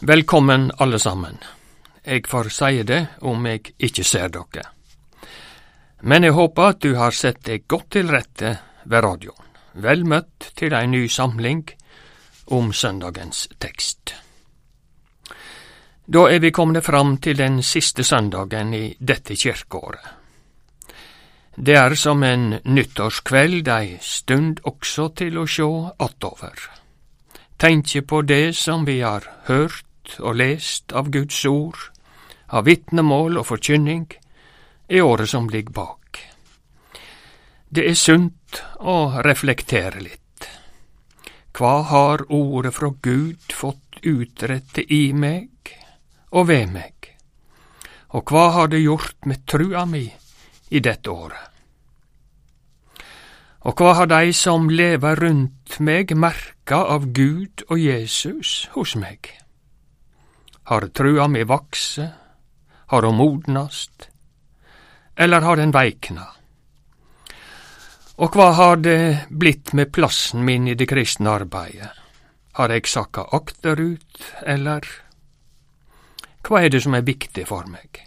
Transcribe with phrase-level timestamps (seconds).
[0.00, 1.38] Velkommen alle sammen.
[2.04, 4.64] Jeg får si det om jeg ikke ser dere.
[6.02, 8.50] Men jeg håper at du har sett deg godt til rette
[8.84, 9.46] ved radioen.
[9.72, 11.64] Vel møtt til ei ny samling
[12.52, 14.12] om søndagens tekst.
[16.04, 20.04] Da er vi kommet fram til den siste søndagen i dette kirkeåret.
[21.56, 26.52] Det er som en nyttårskveld ei stund også til å sjå attover.
[27.56, 29.85] Tenkje på det som vi har hørt
[30.20, 31.78] og lest av Guds ord,
[32.48, 34.06] av vitnemål og forkynning,
[34.88, 36.20] i året som ligger bak.
[37.68, 40.22] Det er sunt å reflektere litt.
[41.56, 45.72] Hva har ordet fra Gud fått utrette i meg
[46.36, 47.10] og ved meg,
[48.14, 50.04] og hva har det gjort med trua mi
[50.70, 51.56] i dette året?
[53.66, 59.32] Og hva har de som lever rundt meg, merka av Gud og Jesus hos meg?
[60.68, 62.08] Har trua mi vakse?
[62.86, 64.08] Har ho modnast?
[65.16, 66.24] Eller har den veikna?
[68.18, 71.92] Og hva har det blitt med plassen min i det kristne arbeidet?
[72.58, 74.82] Har eg sakka akterut, eller
[76.42, 78.02] hva er det som er viktig for meg?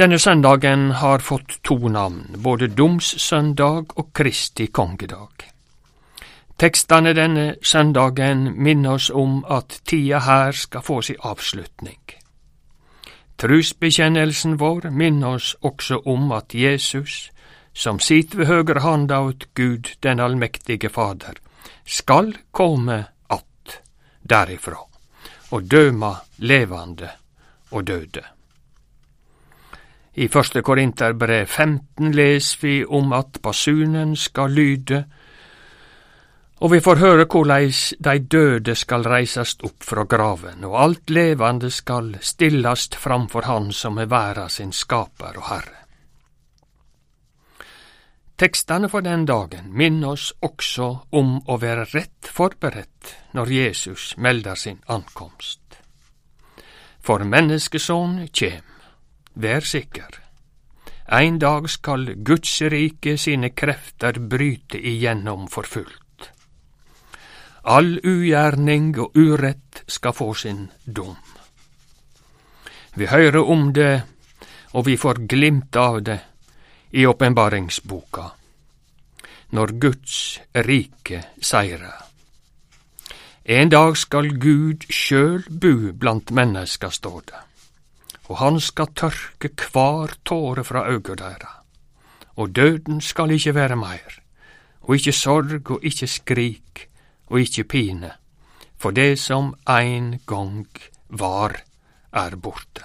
[0.00, 5.57] Denne søndagen har fått to navn, både Domssøndag og Kristi kongedag.
[6.58, 12.00] Tekstane denne søndagen minner oss om at tida her skal få sin avslutning.
[13.38, 17.30] Trusbekjennelsen vår minner oss også om at Jesus,
[17.72, 21.38] som sit ved høgre handa åt Gud den allmektige Fader,
[21.86, 23.80] skal komme att
[24.22, 24.78] derifra
[25.50, 27.08] og døma levande
[27.70, 28.24] og døde.
[30.14, 35.04] I første Korinterbrev 15 les vi om at basunen skal lyde
[36.58, 41.70] og vi får høre korleis dei døde skal reisast opp fra graven, og alt levande
[41.70, 45.76] skal stillast framfor Han som er verda sin skaper og herre.
[48.38, 54.54] Tekstene for den dagen minner oss også om å være rett forberedt når Jesus melder
[54.54, 55.60] sin ankomst.
[57.02, 58.66] For menneskeson kjem,
[59.34, 60.22] vær sikker.
[61.08, 66.07] Ein dag skal Guds rike sine krefter bryte igjennom for fullt.
[67.68, 71.16] All ugjerning og urett skal få sin dom.
[72.96, 74.02] Vi hører om det,
[74.72, 76.18] og vi får glimt av det
[76.96, 78.24] i åpenbaringsboka,
[79.52, 82.08] når Guds rike seirer.
[83.44, 87.44] En dag skal Gud sjøl bu blant menneska, står det,
[88.28, 91.54] og han skal tørke hver tåre fra auga deira,
[92.36, 94.20] og døden skal ikkje være meir,
[94.88, 96.88] og ikkje sorg og ikkje skrik,
[97.30, 98.12] og ikke pine,
[98.78, 100.66] for det som ein gong
[101.08, 101.56] var,
[102.12, 102.84] er borte.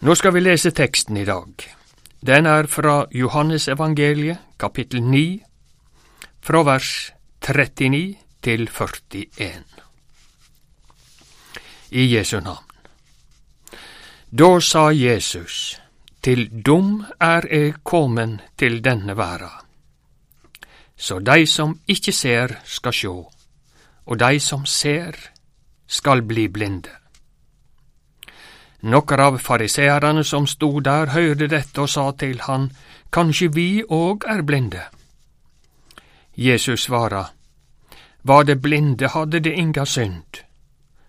[0.00, 1.52] Nå skal vi lese teksten i dag.
[2.26, 5.42] Den er fra Johannes evangeliet, kapittel 9,
[6.40, 9.64] fra vers 39 til 41.
[11.90, 12.66] I Jesu navn.
[14.30, 15.80] Da sa Jesus,
[16.22, 19.69] Til dum er eg kommen til denne verda
[21.00, 23.14] så dei som ikkje ser, skal sjå,
[24.04, 25.16] og dei som ser,
[25.88, 26.92] skal bli blinde.
[28.82, 32.70] Nokre av fariseerne som stod der, hørte dette og sa til han,
[33.10, 34.84] Kanskje vi òg er blinde?
[36.36, 37.24] Jesus svara,
[38.22, 40.44] Var det blinde, hadde det inga synd,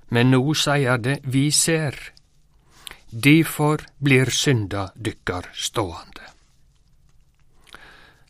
[0.09, 1.95] men nå sier det, vi ser.
[3.11, 6.27] Derfor blir synda dykkar stående.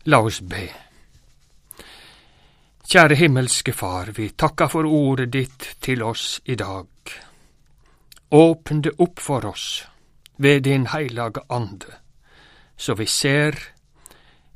[0.05, 0.90] La oss be.
[2.81, 6.87] Kjære himmelske Far, vi takker for ordet ditt til oss i dag.
[8.31, 9.83] Åpne det opp for oss
[10.41, 11.93] ved din heilage ande,
[12.77, 13.59] så vi ser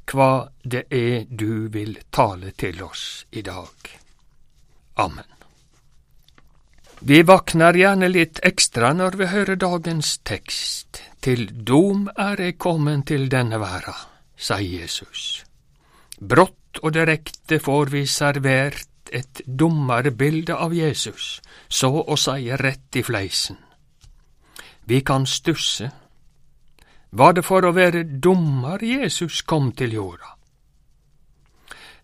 [0.09, 3.93] hva det er du vil tale til oss i dag.
[4.95, 5.31] Amen.
[6.99, 11.01] Vi vakner gjerne litt ekstra når vi hører dagens tekst.
[11.21, 13.95] Til dom er jeg kommet til denne verda,
[14.37, 15.43] sier Jesus.
[16.19, 23.03] Brått og direkte får vi servert et dommerbilde av Jesus, så å si rett i
[23.05, 23.57] fleisen.
[24.85, 25.91] Vi kan stusse.
[27.09, 30.35] Var det for å være dommer Jesus kom til jorda?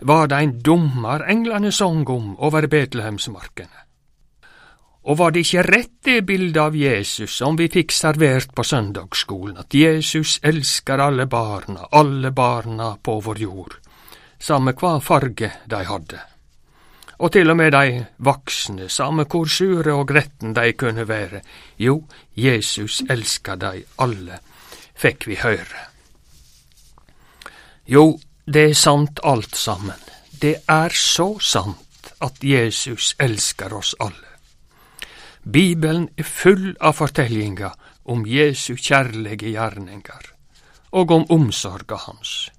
[0.01, 3.85] Var det en dommer englene sang om over Betlehemsmarkene?
[5.03, 9.57] Og var det ikke rett det bildet av Jesus som vi fikk servert på søndagsskolen,
[9.57, 13.77] at Jesus elsker alle barna, alle barna på vår jord,
[14.41, 16.19] samme hva farge de hadde.
[17.21, 21.41] og til og med de voksne, samme hvor sure og gretten de kunne være.
[21.77, 24.39] Jo, Jesus elska de alle,
[24.95, 25.85] fikk vi høre.
[27.85, 30.01] Jo, det er sant alt sammen.
[30.41, 34.31] Det er så sant at Jesus elsker oss alle.
[35.43, 37.73] Bibelen er full av fortellinger
[38.05, 40.33] om Jesu kjærlige gjerninger
[40.91, 42.51] og om omsorga hans,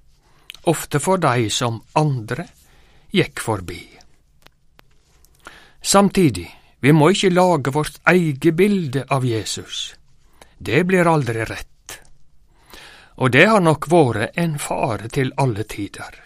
[0.63, 2.47] ofte for dei som andre
[3.11, 3.81] gikk forbi.
[5.81, 6.47] Samtidig,
[6.79, 9.93] vi må ikke lage vårt eget bilde av Jesus.
[10.57, 11.99] Det blir aldri rett.
[13.15, 16.23] Og det har nok vært en fare til alle tider.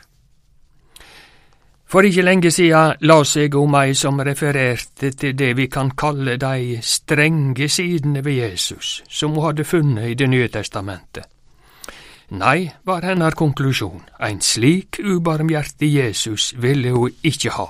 [1.88, 6.36] For ikke lenge siden las jeg om ei som refererte til det vi kan kalle
[6.38, 11.37] de strenge sidene ved Jesus, som hun hadde funnet i Det nye testamentet.
[12.30, 17.68] Nei, var hennes konklusjon, en slik ubarmhjertig Jesus ville hun ikke ha.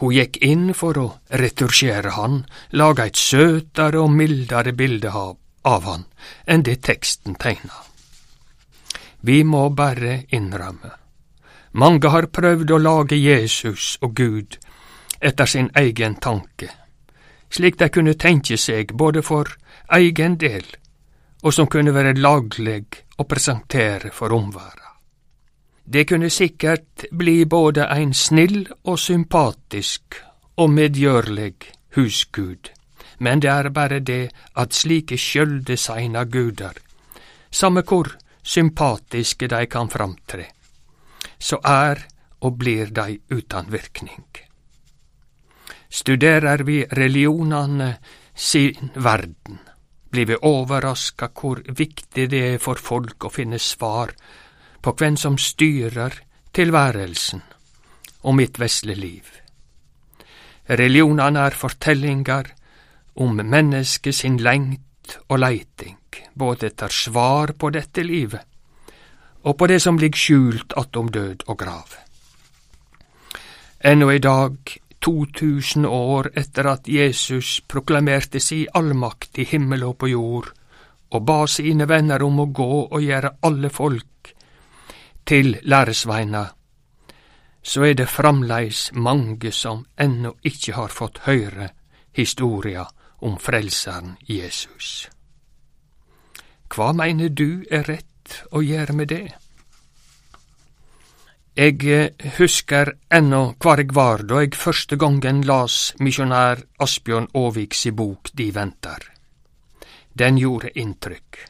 [0.00, 1.08] Hun gikk inn for å
[1.42, 6.06] retusjere han, lage et søtere og mildere bilde av han
[6.46, 7.84] enn det teksten tegna.
[9.20, 10.96] Vi må bare innrømme
[11.72, 14.56] mange har prøvd å lage Jesus og Gud
[15.20, 16.70] etter sin egen tanke,
[17.50, 19.52] slik de kunne tenke seg både for
[19.94, 20.66] egen del
[21.42, 24.90] og som kunne være lagleg å presentere for omverda.
[25.84, 30.20] Det kunne sikkert bli både ein snill og sympatisk
[30.60, 31.54] og medgjørlig
[31.96, 32.70] husgud,
[33.18, 36.76] men det er bare det at slike sjølvdesigna guder,
[37.50, 40.46] samme hvor sympatiske de kan framtre,
[41.38, 42.04] så er
[42.40, 44.24] og blir dei utan virkning.
[45.90, 47.96] Studerer vi religionane
[48.34, 49.58] sin verden,
[50.10, 54.12] blir vi overraska hvor viktig det er for folk å finne svar
[54.82, 56.16] på hvem som styrer
[56.56, 57.42] tilværelsen
[58.22, 59.24] og mitt vesle liv.
[60.70, 62.52] Religionene er fortellinger
[63.20, 65.98] om mennesket sin lengt og leiting,
[66.34, 68.46] både etter svar på dette livet
[69.40, 71.94] og på det som ligger skjult attom død og grav.
[73.80, 74.58] Ennå i dag,
[75.04, 80.50] 2000 år etter at Jesus proklamerte si allmakt i himmel og på jord,
[81.10, 84.34] og ba sine venner om å gå og gjøre alle folk
[85.24, 86.44] til læresveina,
[87.62, 91.72] så er det framleis mange som ennå ikke har fått høre
[92.16, 92.86] historia
[93.20, 95.08] om Frelseren Jesus.
[96.70, 98.06] Hva mener du er rett?
[98.50, 99.26] å gjøre med det?
[101.60, 107.82] Eg eh, husker ennå hvor eg var da eg første gongen las misjonær Asbjørn Aaviks
[107.90, 109.02] i bok De venter.
[110.16, 111.40] Den gjorde inntrykk.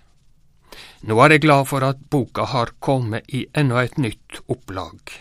[1.07, 5.15] Nå er eg glad for at boka har kommet i ennå et nytt opplag.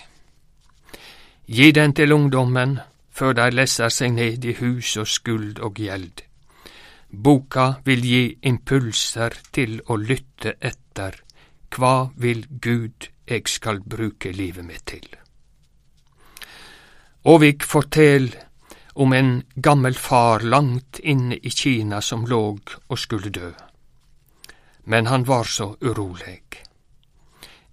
[1.46, 2.80] Gi den til ungdommen
[3.14, 6.26] før de leser seg ned i hus og skuld og gjeld.
[7.14, 11.22] Boka vil gi impulser til å lytte etter
[11.78, 15.08] hva vil Gud eg skal bruke livet mitt til?
[17.30, 18.30] Aavik fortel
[18.94, 23.52] om en gammel far langt inne i Kina som låg og skulle dø.
[24.84, 26.42] Men han var så urolig.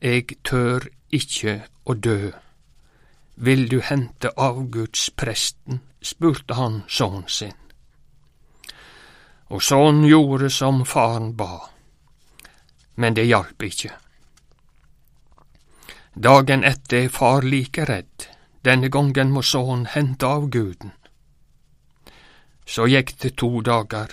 [0.00, 2.32] Eg tør ikkje å dø.
[3.36, 5.80] Vil du hente avgudspresten?
[6.02, 7.56] spurte han sønnen sin.
[9.48, 11.76] Og sønnen gjorde som faren ba
[12.96, 13.92] men det hjalp ikkje.
[16.16, 18.24] Dagen etter er far like redd,
[18.64, 20.94] denne gongen må sønnen hente av guden.
[22.64, 24.08] Så gikk det to dager,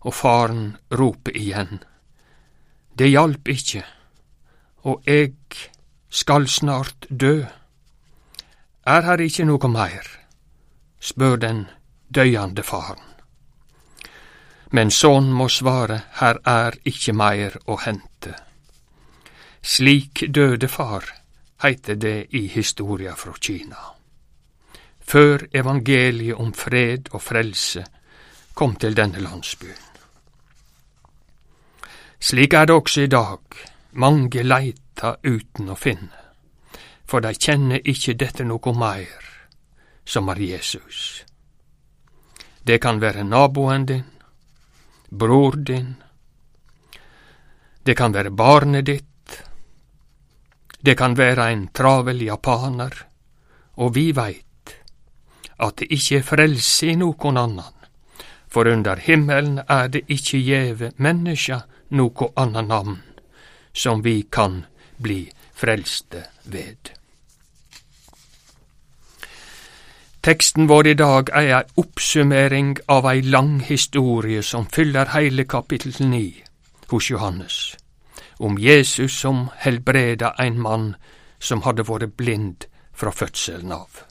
[0.00, 1.84] og faren roper igjen.
[2.96, 3.84] Det hjalp ikkje,
[4.88, 5.36] og eg
[6.08, 7.44] skal snart dø.
[8.88, 10.08] Er her ikkje noe meir?
[11.00, 11.66] spør den
[12.08, 13.04] døyande faren.
[14.72, 18.38] Men sånn må svare, her er ikkje meir å hente.
[19.62, 21.04] Slik døde far,
[21.62, 23.94] heiter det i historia frå Kina.
[25.00, 27.84] Før evangeliet om fred og frelse
[28.54, 29.86] kom til denne landsbyen.
[32.20, 33.40] Slik er det også i dag,
[33.92, 36.24] mange leiter uten å finne,
[37.04, 39.28] for de kjenner ikkje dette noe meir,
[40.04, 41.24] som er Jesus.
[42.64, 44.04] Det kan være naboen din,
[45.08, 45.94] bror din,
[47.86, 49.09] det kan være barnet ditt,
[50.84, 52.94] det kan være en travel japaner,
[53.76, 54.46] og vi veit
[55.60, 57.76] at det ikkje er frelse i nokon annan,
[58.48, 61.60] for under himmelen er det ikkje gjeve menneska
[61.90, 63.02] noko anna navn
[63.72, 64.64] som vi kan
[64.96, 66.90] bli frelste ved.
[70.20, 75.94] Teksten vår i dag er ei oppsummering av ei lang historie som fyller heile kapittel
[76.10, 76.42] ni
[76.90, 77.76] hos Johannes,
[78.40, 80.94] om Jesus som helbreda ein mann
[81.38, 84.04] som hadde vært blind fra fødselen av.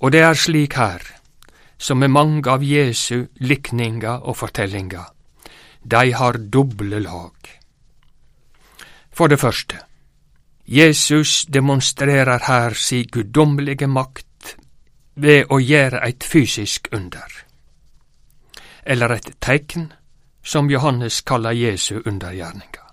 [0.00, 1.02] Og det er slik her,
[1.78, 5.04] som med mange av Jesu likninger og fortellinger,
[5.84, 7.50] de har doble lag.
[9.12, 9.78] For det første,
[10.66, 14.56] Jesus demonstrerer her si guddommelige makt
[15.20, 17.28] ved å gjøre eit fysisk under,
[18.84, 19.92] eller et teikn,
[20.44, 22.84] som Johannes kaller Jesu undergjerninga.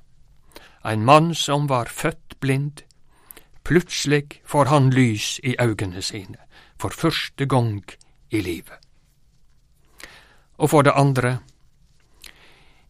[0.84, 2.82] Ein mann som var født blind,
[3.64, 6.38] plutselig får han lys i øynene sine,
[6.80, 7.84] for første gang
[8.30, 8.80] i livet.
[10.58, 11.38] Og for det andre,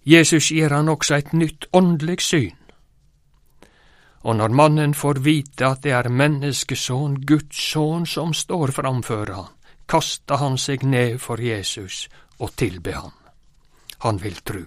[0.06, 2.56] Jesus gir han også et nytt åndelig syn
[4.24, 9.50] og når mannen får vite at det er menneskesønn, Guds sønn, som står framfor han,
[9.89, 12.06] kaster han seg ned for Jesus
[12.39, 13.15] og tilbe han.
[14.01, 14.65] Han vil tru.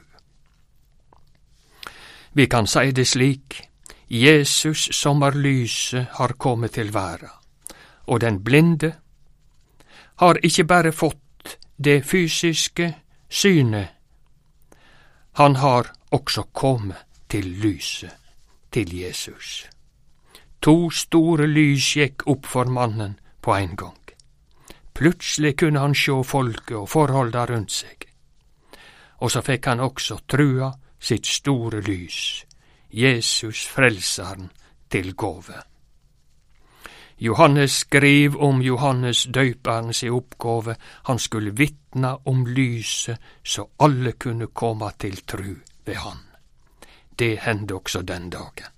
[2.32, 3.62] Vi kan si det slik,
[4.08, 7.30] Jesus som er lyset, har kommet til verda,
[8.06, 8.92] og den blinde
[10.16, 12.94] har ikke bare fått det fysiske
[13.28, 13.88] synet,
[15.34, 16.96] han har også kommet
[17.28, 18.10] til lyset
[18.72, 19.66] til Jesus.
[20.62, 23.98] To store lys gikk opp for mannen på en gang.
[24.94, 28.06] Plutselig kunne han sjå folket og forholda rundt seg.
[29.18, 32.44] Og så fikk han også trua sitt store lys,
[32.90, 34.50] Jesus Frelseren,
[34.90, 35.62] til gåve.
[37.18, 44.46] Johannes skriv om Johannes døyperen si oppgåve, han skulle vitna om lyset så alle kunne
[44.46, 45.54] komme til tru
[45.86, 46.18] ved han.
[47.18, 48.70] Det hendte også den dagen.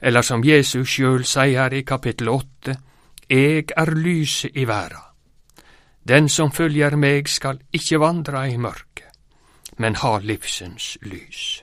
[0.00, 2.76] Eller som Jesus sjøl sier i kapittel åtte,
[3.30, 5.11] Eg er lyset i verda.
[6.08, 9.06] Den som følger meg skal ikke vandra i mørket,
[9.78, 11.62] men ha livsens lys.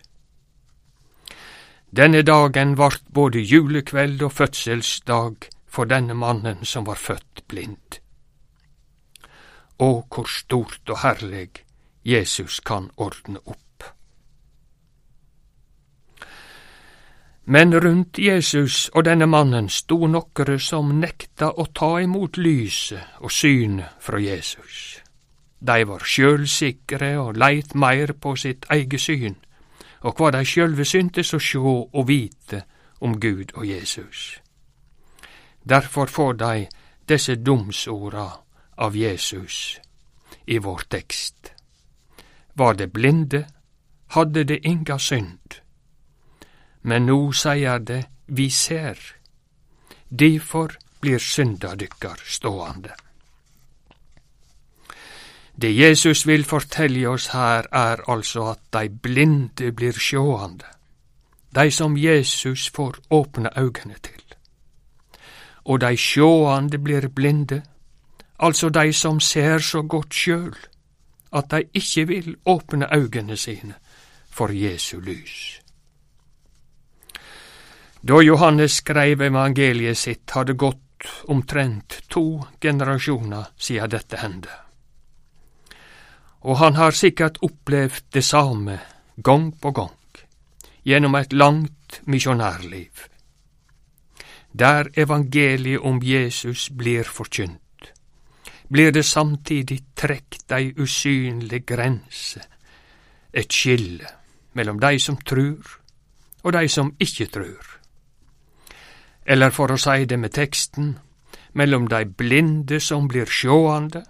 [1.92, 8.00] Denne dagen vart både julekveld og fødselsdag for denne mannen som var født blind.
[9.80, 11.66] Å, hvor stort og herlig
[12.06, 13.69] Jesus kan ordne opp.
[17.52, 23.32] Men rundt Jesus og denne mannen sto nokre som nekta å ta imot lyset og
[23.34, 25.00] synet fra Jesus.
[25.58, 29.34] De var sjølsikre og leit meir på sitt eige syn,
[30.06, 32.60] og hva de sjølve syntes å sjå og vite
[33.02, 34.38] om Gud og Jesus.
[35.66, 36.68] Derfor får dei
[37.10, 38.28] desse domsorda
[38.78, 39.80] av Jesus
[40.46, 41.50] i vår tekst.
[42.54, 43.42] Var det blinde,
[44.14, 45.58] hadde det inga synd
[46.90, 48.98] men nå sier det vi ser.
[50.10, 52.96] Difor blir synda dykkar ståande.
[55.62, 60.66] Det Jesus vil fortelle oss her, er altså at de blinde blir sjåande,
[61.56, 64.24] de som Jesus får åpne øynene til.
[65.66, 67.62] Og de sjåande blir blinde,
[68.40, 70.56] altså de som ser så godt sjøl
[71.34, 73.74] at de ikke vil åpne øynene sine
[74.30, 75.59] for Jesu lys.
[78.02, 84.54] Da Johannes skreiv evangeliet sitt, hadde gått omtrent to generasjoner siden dette hendte.
[86.48, 88.78] Og han har sikkert opplevd det samme
[89.16, 90.22] gang på gang,
[90.88, 93.04] gjennom et langt misjonærliv.
[94.56, 97.92] Der evangeliet om Jesus blir forkynt,
[98.70, 102.40] blir det samtidig trekt ei usynlig grense,
[103.34, 104.08] et skille
[104.56, 105.76] mellom dei som trur
[106.44, 107.69] og dei som ikkje trur
[109.30, 110.96] eller for å si det med teksten,
[111.54, 114.02] mellom dei blinde som blir sjåande,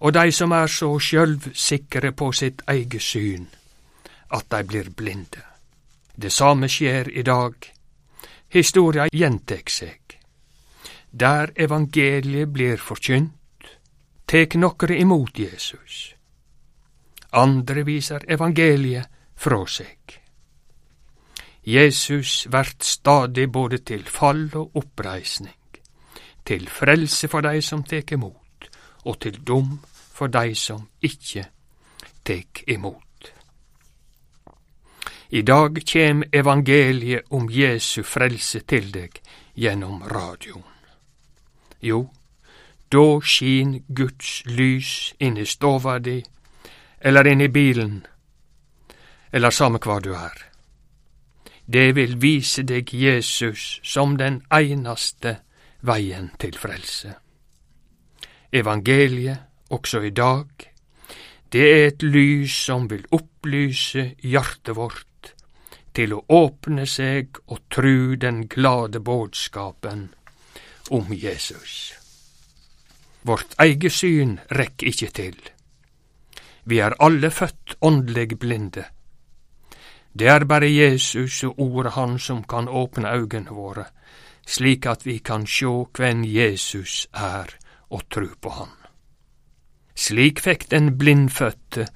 [0.00, 3.46] og dei som er så sjølvsikre på sitt eige syn
[4.34, 5.42] at dei blir blinde.
[6.14, 7.54] Det same skjer i dag.
[8.54, 10.18] Historia gjentek seg.
[11.10, 13.70] Der evangeliet blir forkynt,
[14.26, 16.14] tek nokre imot Jesus.
[17.34, 20.23] Andre viser evangeliet frå seg.
[21.66, 25.56] Jesus vert stadig både til fall og oppreisning,
[26.44, 28.68] til frelse for dei som tek imot,
[29.04, 29.78] og til dom
[30.12, 31.46] for dei som ikkje
[32.24, 33.00] tek imot.
[35.30, 39.16] I dag kjem evangeliet om Jesu frelse til deg
[39.56, 40.62] gjennom radioen.
[41.80, 42.10] Jo,
[42.92, 46.20] da skin Guds lys inn i stova di,
[47.00, 48.02] eller inn i bilen,
[49.32, 50.53] eller samme kvar du er.
[51.66, 55.38] Det vil vise deg Jesus som den einaste
[55.80, 57.14] veien til frelse.
[58.52, 59.38] Evangeliet,
[59.70, 60.46] også i dag,
[61.52, 65.32] det er et lys som vil opplyse hjertet vårt
[65.94, 70.08] til å åpne seg og tru den glade budskapen
[70.90, 71.94] om Jesus.
[73.22, 75.38] Vårt eget syn rekker ikke til.
[76.64, 78.84] Vi er alle født åndelig blinde.
[80.18, 83.84] Det er bare Jesus og ordet Han som kan åpne øynene våre,
[84.46, 87.50] slik at vi kan sjå hvem Jesus er
[87.90, 88.70] og tru på Han.
[89.94, 91.86] Slik fikk den blindfødte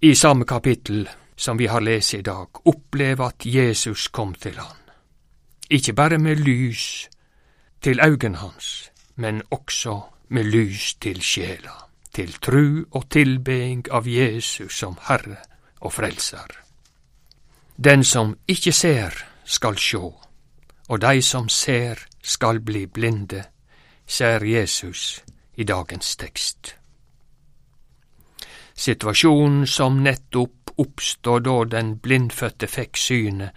[0.00, 4.76] i samme kapittel som vi har lest i dag, oppleve at Jesus kom til han.
[5.70, 7.08] Ikke bare med lys
[7.82, 11.74] til øynene hans, men også med lys til sjela,
[12.14, 15.36] til tru og tilbeding av Jesus som Herre
[15.80, 16.62] og Frelser.
[17.84, 20.20] Den som ikke ser, skal sjå,
[20.88, 23.42] og de som ser, skal bli blinde,
[24.06, 25.24] ser Jesus
[25.56, 26.76] i dagens tekst.
[28.74, 33.50] Situasjonen som nettopp oppstod da den blindfødte fikk synet,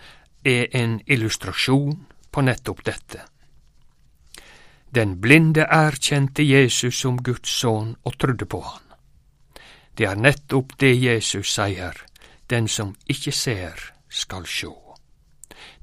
[0.46, 3.22] er en illustrasjon på nettopp dette.
[4.96, 8.82] Den blinde erkjente Jesus som Guds sønn og trodde på han.
[9.98, 11.94] Det er nettopp det Jesus sier,
[12.50, 14.74] den som ikke ser, skal sjå.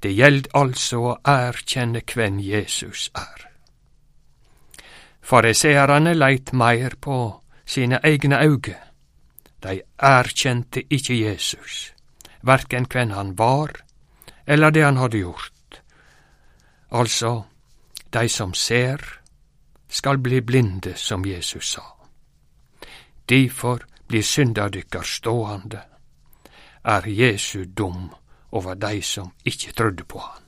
[0.03, 3.49] Det gjeld altså å erkjenne hvem Jesus er.
[5.23, 7.19] Fariseerne leit meir på
[7.65, 8.77] sine egne auge.
[9.63, 11.93] De erkjente ikke Jesus,
[12.43, 13.77] verken hvem han var,
[14.47, 15.83] eller det han hadde gjort.
[16.91, 17.43] Altså,
[18.13, 18.99] de som ser,
[19.89, 21.85] skal bli blinde, som Jesus sa.
[23.29, 25.81] Difor blir synda dykkar ståande,
[26.85, 28.11] er Jesu dom
[28.53, 30.43] over de som ikke trudde på han.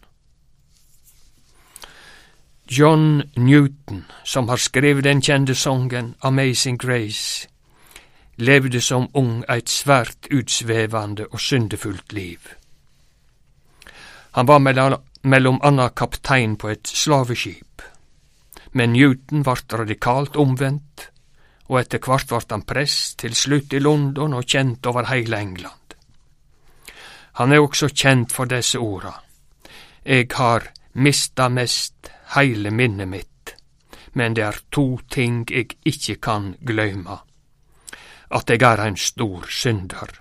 [2.68, 7.48] John Newton, som har skrevet den kjente songen Amazing Grace,
[8.36, 12.40] levde som ung eit svært utsvevande og syndefullt liv.
[14.34, 14.58] Han var
[15.22, 17.82] mellom anna kaptein på et slaveskip,
[18.72, 21.10] men Newton vart radikalt omvendt,
[21.68, 25.83] og etter hvert vart han prest, til slutt i London og kjent over heile England.
[27.34, 29.12] Han er også kjent for disse orda.
[30.04, 33.54] Eg har mista mest heile minnet mitt,
[34.12, 37.18] men det er to ting eg ikkje kan gløyma.
[38.30, 40.14] At eg er ein stor synder,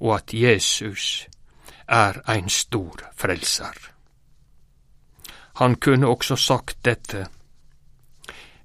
[0.00, 1.26] og at Jesus
[1.86, 3.76] er ein stor frelser.
[5.60, 7.26] Han kunne også sagt dette.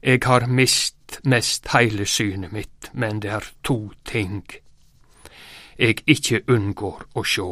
[0.01, 4.45] Eg har mist mest heile synet mitt, men det er to ting
[5.77, 7.49] eg ikkje unngår å sjå,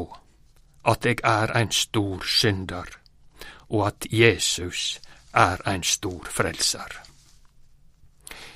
[0.86, 2.88] at eg er ein stor synder,
[3.70, 5.00] og at Jesus
[5.34, 7.04] er ein stor frelser.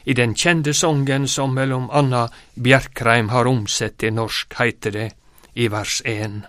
[0.05, 5.09] I den kjende songen som mellom anna Bjerkreim har omsett til norsk, heiter det
[5.55, 6.45] i vers én,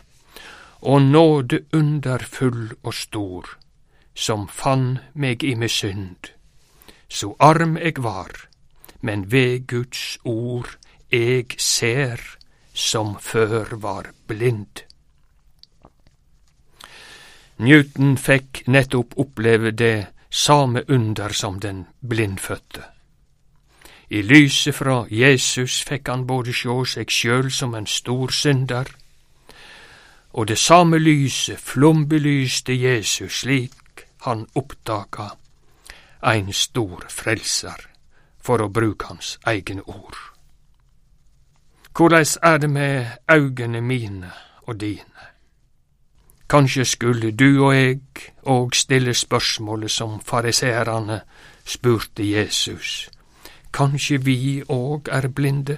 [0.81, 3.59] Og nåde underfull og stor,
[4.15, 6.31] som fann meg i mi synd.
[7.09, 8.31] Så arm eg var,
[9.01, 10.77] men ved Guds ord
[11.11, 12.23] eg ser,
[12.75, 14.88] som før var blind.
[17.59, 22.85] Newton fikk nettopp oppleve det same under som den blindfødte.
[24.11, 28.87] I lyset fra Jesus fikk han både sjå seg sjøl som en stor synder,
[30.33, 35.31] og det same lyset flombelyste Jesus slik han oppdaga
[36.23, 37.89] ein stor frelser,
[38.39, 40.17] for å bruke hans egne ord.
[41.93, 44.31] Korleis er det med augene mine
[44.67, 45.27] og dine?
[46.49, 48.01] Kanskje skulle du og jeg
[48.49, 51.21] òg stille spørsmålet som fariseerne
[51.65, 53.11] spurte Jesus.
[53.73, 55.77] Kanskje vi òg er blinde?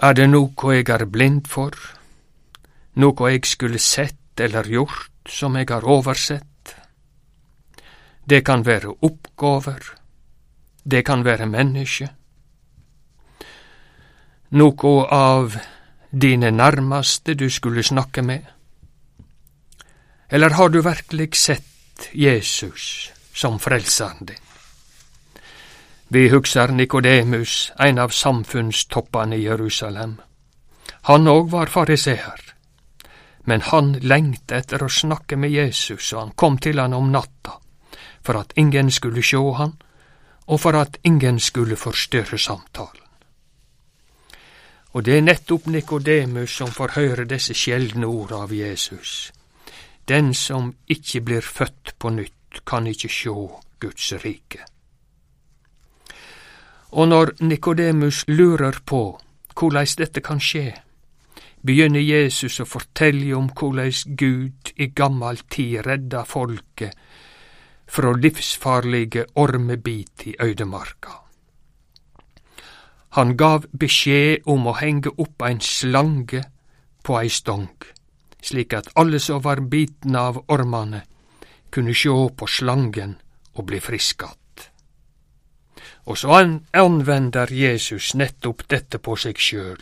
[0.00, 1.76] Er det noe jeg er blind for,
[2.94, 6.74] noe jeg skulle sett eller gjort som jeg har oversett?
[8.24, 9.92] Det kan være oppgaver,
[10.84, 12.08] det kan være menneske.
[14.50, 15.56] Noe av
[16.10, 18.55] dine nærmeste du skulle snakke med.
[20.28, 24.42] Eller har du virkelig sett Jesus som frelseren din?
[26.08, 30.20] Vi hugsar Nikodemus, ein av samfunnstoppane i Jerusalem.
[31.02, 32.54] Han òg var fariseer,
[33.44, 37.58] men han lengta etter å snakke med Jesus, og han kom til han om natta
[38.26, 39.76] for at ingen skulle sjå han,
[40.46, 43.02] og for at ingen skulle forstyrre samtalen.
[44.92, 49.32] Og det er nettopp Nikodemus som får høre disse sjeldne orda av Jesus.
[50.08, 53.36] Den som ikke blir født på nytt, kan ikke sjå
[53.80, 54.62] Guds rike.
[56.96, 59.18] Og når Nikodemus lurer på
[59.54, 60.70] korleis dette kan skje,
[61.66, 66.94] begynner Jesus å fortelle om korleis Gud i gammal tid redda folket
[67.86, 71.22] fra livsfarlige ormebit i øydemarka.
[73.16, 76.42] Han gav beskjed om å henge opp ein slange
[77.06, 77.70] på ei stong,
[78.46, 81.02] slik at alle som var bitne av ormane,
[81.70, 83.16] kunne sjå på slangen
[83.56, 84.70] og bli friske att.
[86.06, 89.80] Og så anvender Jesus nettopp dette på seg sjøl.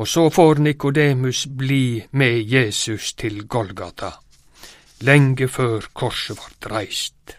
[0.00, 4.12] Og så får Nikodemus bli med Jesus til Golgata,
[5.00, 7.36] lenge før korset vart reist.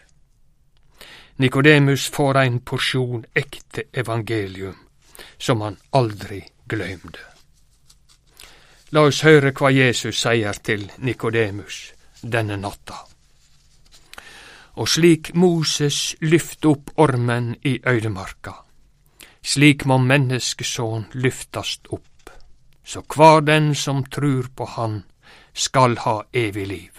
[1.40, 4.76] Nikodemus får ein porsjon ekte evangelium
[5.38, 7.29] som han aldri gløymde.
[8.92, 11.76] La oss høre hva Jesus sier til Nikodemus
[12.22, 12.96] denne natta.
[14.82, 18.54] Og slik Moses lyfte opp ormen i øydemarka,
[19.42, 22.34] slik må menneskesån lyftast opp,
[22.84, 25.04] så hver den som trur på Han,
[25.54, 26.92] skal ha evig liv.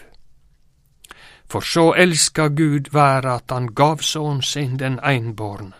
[1.51, 5.73] For så elska Gud verda at han gav sønnen sin den einbårne,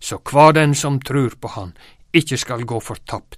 [0.00, 1.76] så kvar den som trur på han,
[2.12, 3.37] ikke skal gå fortapt,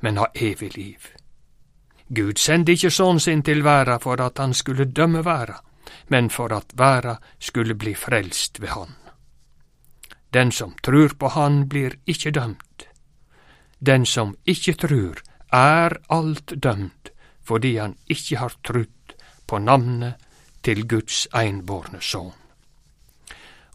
[0.00, 1.08] men ha evig liv.
[2.08, 5.58] Gud sendte ikke sønnen sin til verda for at han skulle dømme verda,
[6.08, 8.94] men for at verda skulle bli frelst ved han.
[10.32, 12.86] Den som trur på han, blir ikke dømt.
[13.86, 17.10] Den som ikke trur, er alt dømt,
[17.42, 19.14] fordi han ikke har trudd
[19.46, 20.14] på navnet
[20.62, 22.32] til Guds einbårne sønn.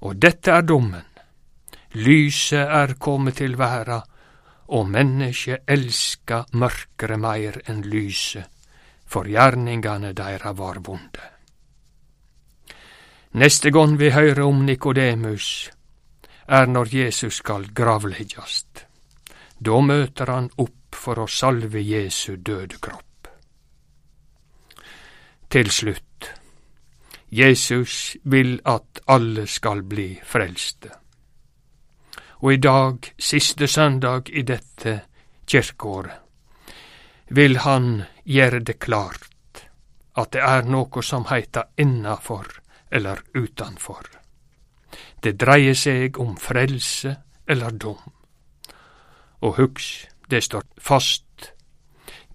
[0.02, 1.06] Og dette er dommen.
[1.94, 4.02] Lyset er kommet til verda,
[4.72, 8.48] og mennesket elska mørkere meir enn lyset,
[9.06, 11.28] for gjerningane deira var vonde.
[13.32, 15.72] Neste gong vi høyrer om Nikodemus,
[16.48, 18.86] er når Jesus skal gravleggjast.
[19.60, 23.30] Da møter han opp for å salve Jesu døde kropp.
[25.52, 26.32] Til slutt,
[27.32, 31.01] Jesus vil at alle skal bli frelste.
[32.42, 35.02] Og i dag, siste søndag i dette
[35.48, 36.18] kirkeåret,
[37.30, 39.68] vil han gjøre det klart
[40.18, 42.48] at det er noe som heiter innafor
[42.92, 44.10] eller utanfor.
[45.24, 47.16] Det dreier seg om frelse
[47.48, 48.02] eller dom.
[49.42, 51.54] Og hugs, det står fast,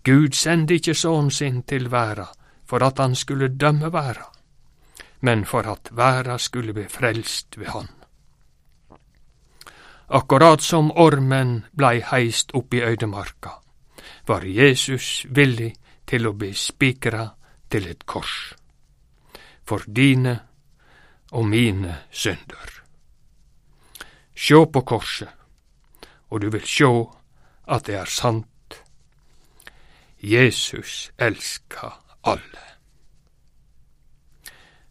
[0.06, 2.28] Gud sendte ikke sønnen sin til verda
[2.66, 4.30] for at han skulle dømme verda,
[5.20, 7.95] men for at verda skulle bli frelst ved Han.
[10.08, 13.50] Akkurat som ormen blei heist opp i øydemarka,
[14.26, 15.74] var Jesus villig
[16.06, 17.24] til å bli spikra
[17.70, 18.54] til et kors,
[19.66, 20.38] for dine
[21.32, 22.70] og mine synder.
[24.34, 25.32] Sjå på korset,
[26.30, 26.92] og du vil sjå
[27.66, 28.78] at det er sant.
[30.22, 32.64] Jesus elsker alle.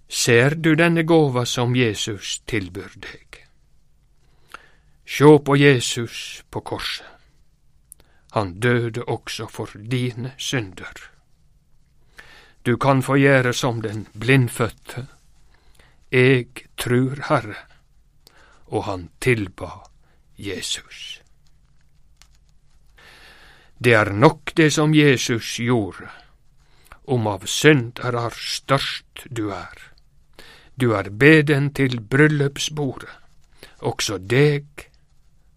[0.07, 3.34] Ser du denne gåva som Jesus tilbyr deg?
[5.05, 7.05] Sjå på Jesus på korset.
[8.31, 11.11] Han døde også for dine synder.
[12.65, 15.05] Du kan få gjøre som den blindfødte.
[16.11, 17.55] Eg trur Herre,
[18.65, 19.69] og han tilba
[20.37, 21.21] Jesus.
[23.77, 26.09] Det er nok det som Jesus gjorde,
[27.07, 29.91] om av syndarar størst du er
[30.75, 33.11] du er beden til bryllupsbordet,
[33.79, 34.65] også deg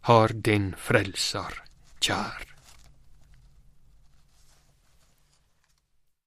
[0.08, 1.52] har din frelser
[2.00, 2.47] kjær.